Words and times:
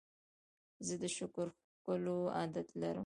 زه 0.85 0.95
د 1.03 1.05
شکر 1.17 1.47
کښلو 1.55 2.17
عادت 2.37 2.67
لرم. 2.81 2.99